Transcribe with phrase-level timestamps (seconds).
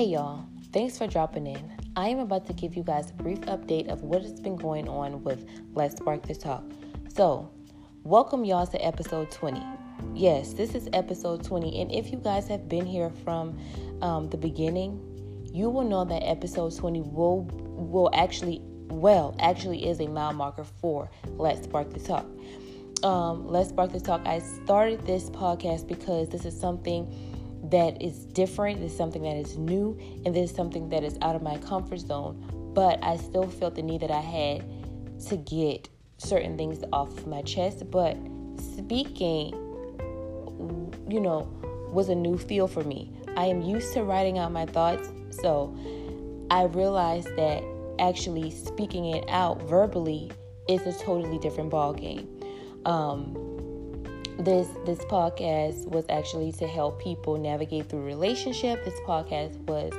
[0.00, 1.76] Hey y'all, thanks for dropping in.
[1.94, 4.88] I am about to give you guys a brief update of what has been going
[4.88, 5.44] on with
[5.74, 6.64] Let's Spark the Talk.
[7.14, 7.50] So,
[8.02, 9.62] welcome y'all to episode 20.
[10.14, 13.58] Yes, this is episode 20, and if you guys have been here from
[14.00, 14.98] um, the beginning,
[15.52, 17.42] you will know that episode 20 will
[17.76, 22.24] will actually well actually is a mile marker for Let's Spark the Talk.
[23.04, 24.22] Um, Let's Spark the Talk.
[24.24, 27.06] I started this podcast because this is something
[27.70, 31.36] that is different, it's something that is new, and this is something that is out
[31.36, 32.72] of my comfort zone.
[32.74, 34.64] But I still felt the need that I had
[35.28, 35.88] to get
[36.18, 37.90] certain things off of my chest.
[37.90, 38.16] But
[38.58, 39.52] speaking,
[41.08, 41.48] you know,
[41.92, 43.12] was a new feel for me.
[43.36, 45.76] I am used to writing out my thoughts, so
[46.50, 47.64] I realized that
[47.98, 50.30] actually speaking it out verbally
[50.68, 52.28] is a totally different ball game.
[52.84, 53.49] Um,
[54.40, 58.84] this this podcast was actually to help people navigate through relationship.
[58.84, 59.92] This podcast was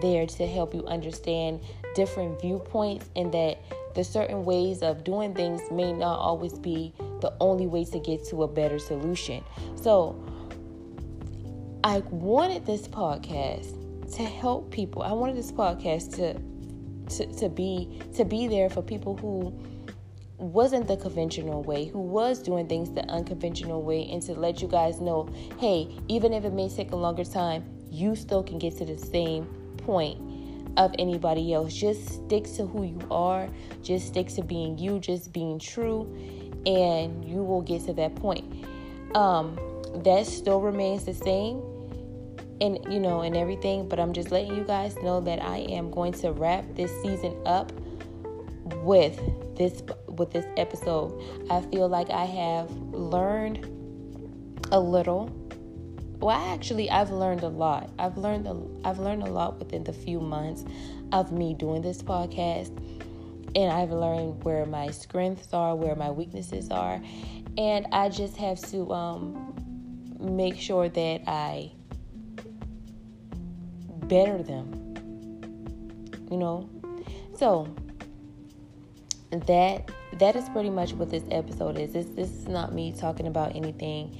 [0.00, 1.60] there to help you understand
[1.94, 3.58] different viewpoints and that
[3.94, 8.24] the certain ways of doing things may not always be the only way to get
[8.28, 9.42] to a better solution.
[9.74, 10.22] So
[11.84, 13.74] i wanted this podcast
[14.16, 15.02] to help people.
[15.02, 16.34] I wanted this podcast to
[17.16, 19.52] to, to be to be there for people who
[20.38, 24.68] wasn't the conventional way, who was doing things the unconventional way, and to let you
[24.68, 28.76] guys know hey, even if it may take a longer time, you still can get
[28.78, 29.44] to the same
[29.78, 30.20] point
[30.76, 31.74] of anybody else.
[31.74, 33.48] Just stick to who you are,
[33.82, 36.02] just stick to being you, just being true,
[36.66, 38.66] and you will get to that point.
[39.16, 39.58] Um,
[40.04, 41.62] that still remains the same
[42.60, 45.90] and you know and everything but i'm just letting you guys know that i am
[45.90, 47.72] going to wrap this season up
[48.82, 49.18] with
[49.56, 49.82] this
[50.18, 51.20] with this episode.
[51.50, 53.66] I feel like I have learned
[54.72, 55.30] a little.
[56.20, 57.90] Well, actually, I've learned a lot.
[57.98, 60.64] I've learned a, I've learned a lot within the few months
[61.12, 62.76] of me doing this podcast,
[63.54, 67.00] and I've learned where my strengths are, where my weaknesses are,
[67.56, 69.54] and I just have to um,
[70.18, 71.70] make sure that I
[74.08, 74.74] better them.
[76.30, 76.68] You know,
[77.36, 77.74] so
[79.30, 81.92] that that is pretty much what this episode is.
[81.92, 84.16] This this is not me talking about anything,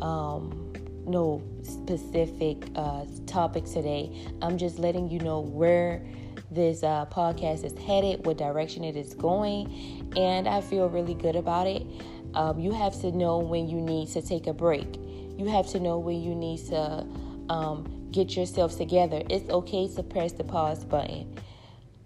[0.00, 0.72] um,
[1.06, 4.26] no specific uh, topic today.
[4.42, 6.04] I'm just letting you know where
[6.50, 11.36] this uh, podcast is headed, what direction it is going, and I feel really good
[11.36, 11.86] about it.
[12.34, 14.96] Um, you have to know when you need to take a break.
[15.38, 17.06] You have to know when you need to
[17.48, 19.22] um, get yourself together.
[19.28, 21.34] It's okay to press the pause button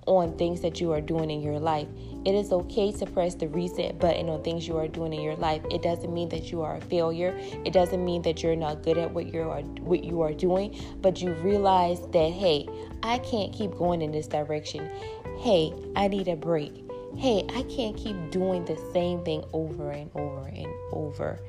[0.06, 1.88] on things that you are doing in your life.
[2.24, 5.36] It is okay to press the reset button on things you are doing in your
[5.36, 5.62] life.
[5.70, 7.36] It doesn't mean that you are a failure.
[7.64, 10.76] It doesn't mean that you're not good at what you are what you are doing,
[11.00, 12.68] but you realize that hey,
[13.02, 14.88] I can't keep going in this direction.
[15.38, 16.84] Hey, I need a break.
[17.16, 21.40] Hey, I can't keep doing the same thing over and over and over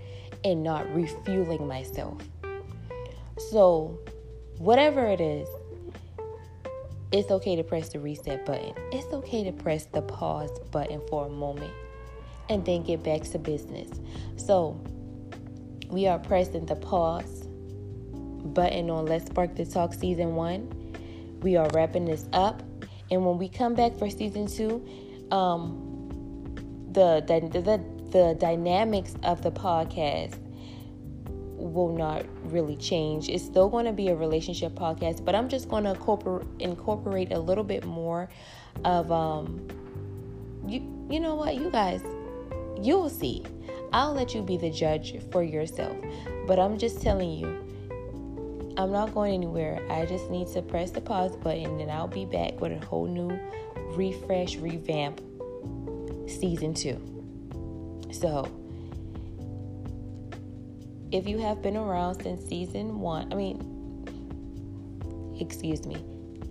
[0.44, 2.22] and not refueling myself.
[3.50, 4.00] So,
[4.58, 5.48] whatever it is,
[7.12, 8.74] it's okay to press the reset button.
[8.92, 11.74] It's okay to press the pause button for a moment
[12.50, 13.90] and then get back to business.
[14.36, 14.80] So,
[15.90, 17.48] we are pressing the pause
[18.54, 20.70] button on Let's Spark the Talk season one.
[21.42, 22.62] We are wrapping this up.
[23.10, 24.86] And when we come back for season two,
[25.32, 25.84] um,
[26.92, 30.38] the, the, the, the dynamics of the podcast
[31.58, 33.30] will not really change.
[33.30, 37.32] It's still going to be a relationship podcast, but I'm just going to incorporate incorporate
[37.34, 38.30] a little bit more
[38.86, 39.68] of um
[40.68, 42.02] you you know what, you guys,
[42.82, 43.44] you'll see.
[43.94, 45.96] I'll let you be the judge for yourself.
[46.46, 47.48] But I'm just telling you,
[48.78, 49.82] I'm not going anywhere.
[49.90, 53.08] I just need to press the pause button and I'll be back with a whole
[53.08, 53.40] new
[53.96, 55.22] refresh, revamp
[56.28, 58.10] season 2.
[58.12, 58.52] So,
[61.12, 66.04] if you have been around since season one, I mean, excuse me,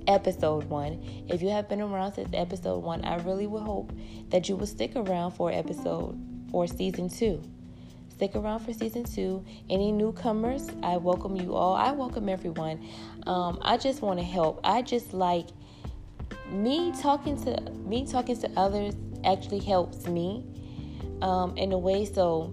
[0.07, 3.93] episode one, if you have been around since episode one, I really would hope
[4.31, 6.19] that you will stick around for episode
[6.51, 7.43] for season two.
[8.09, 9.45] Stick around for season two.
[9.69, 11.75] Any newcomers, I welcome you all.
[11.75, 12.83] I welcome everyone.
[13.27, 14.61] Um, I just want to help.
[14.65, 15.49] I just like
[16.51, 18.95] me talking to me talking to others
[19.25, 20.45] actually helps me
[21.21, 22.53] um, in a way so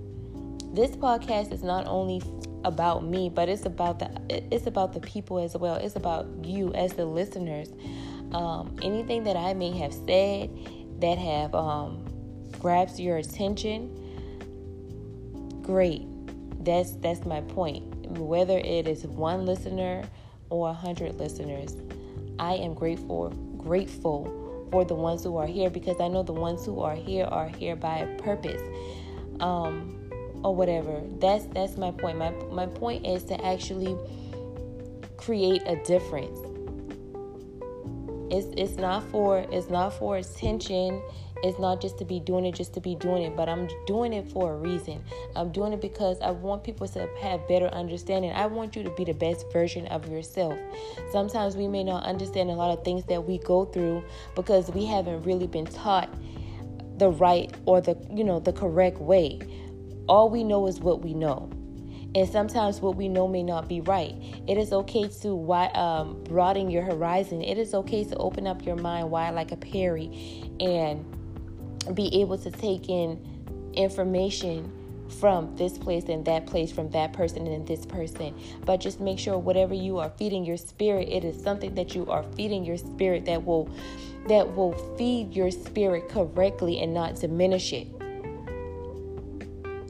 [0.73, 2.21] this podcast is not only
[2.65, 5.75] about me, but it's about the it's about the people as well.
[5.75, 7.71] It's about you as the listeners.
[8.31, 10.49] Um, anything that I may have said
[10.99, 12.03] that have um,
[12.59, 13.91] grabs your attention,
[15.61, 16.07] great.
[16.65, 17.83] That's that's my point.
[18.17, 20.03] Whether it is one listener
[20.49, 21.75] or a hundred listeners,
[22.39, 26.65] I am grateful, grateful for the ones who are here because I know the ones
[26.65, 28.61] who are here are here by purpose.
[29.39, 30.02] Um,
[30.43, 31.01] or whatever.
[31.19, 32.17] That's that's my point.
[32.17, 33.97] My my point is to actually
[35.17, 36.37] create a difference.
[38.29, 41.01] It's it's not for it's not for attention.
[41.43, 44.13] It's not just to be doing it just to be doing it, but I'm doing
[44.13, 45.03] it for a reason.
[45.35, 48.31] I'm doing it because I want people to have better understanding.
[48.31, 50.57] I want you to be the best version of yourself.
[51.11, 54.05] Sometimes we may not understand a lot of things that we go through
[54.35, 56.09] because we haven't really been taught
[56.97, 59.39] the right or the you know the correct way.
[60.07, 61.49] All we know is what we know.
[62.15, 64.13] And sometimes what we know may not be right.
[64.47, 67.41] It is okay to um, broaden your horizon.
[67.41, 71.03] It is okay to open up your mind wide like a Perry and
[71.95, 73.19] be able to take in
[73.73, 74.71] information
[75.19, 78.35] from this place and that place, from that person and this person.
[78.65, 82.05] But just make sure whatever you are feeding your spirit, it is something that you
[82.07, 83.69] are feeding your spirit that will
[84.27, 88.02] that will feed your spirit correctly and not diminish it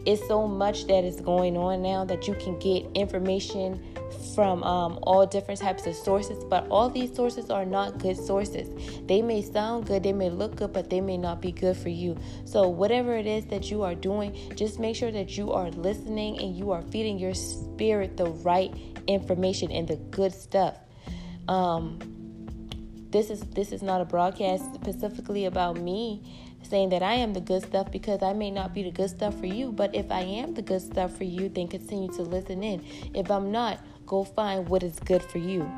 [0.06, 3.82] it's so much that is going on now that you can get information
[4.36, 8.70] from um, all different types of sources, but all these sources are not good sources.
[9.06, 11.90] They may sound good, they may look good, but they may not be good for
[11.90, 12.18] you.
[12.46, 16.40] So, whatever it is that you are doing, just make sure that you are listening
[16.40, 18.74] and you are feeding your spirit the right
[19.08, 20.78] information and the good stuff.
[21.48, 22.00] Um,
[23.10, 26.24] this is this is not a broadcast specifically about me
[26.64, 29.40] saying that I am the good stuff because I may not be the good stuff
[29.40, 29.72] for you.
[29.72, 32.84] But if I am the good stuff for you, then continue to listen in.
[33.14, 35.70] If I'm not, go find what is good for you.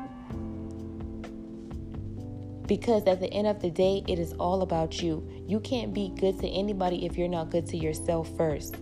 [2.66, 5.26] Because at the end of the day, it is all about you.
[5.46, 8.76] You can't be good to anybody if you're not good to yourself first.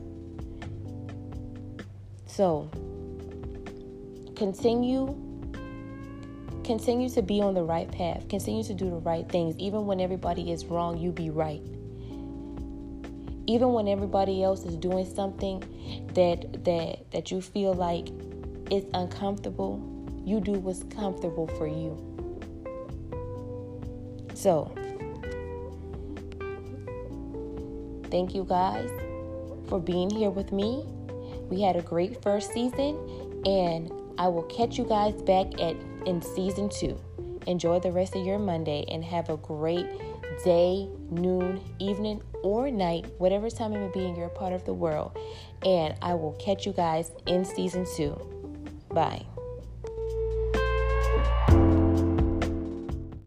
[2.27, 2.71] So,
[4.35, 5.21] continue
[6.65, 8.27] continue to be on the right path.
[8.31, 9.55] Continue to do the right things.
[9.59, 11.61] Even when everybody is wrong, you be right
[13.47, 15.61] even when everybody else is doing something
[16.15, 18.09] that that that you feel like
[18.71, 19.91] is uncomfortable
[20.25, 21.99] you do what's comfortable for you.
[24.33, 24.73] So
[28.11, 28.91] thank you guys
[29.69, 30.85] for being here with me.
[31.51, 32.97] We had a great first season
[33.47, 35.77] and i will catch you guys back at
[36.07, 36.99] in season two
[37.47, 39.87] enjoy the rest of your monday and have a great
[40.43, 44.73] day, noon, evening, or night, whatever time it may be in your part of the
[44.73, 45.17] world.
[45.65, 48.19] And I will catch you guys in season two.
[48.91, 49.25] Bye.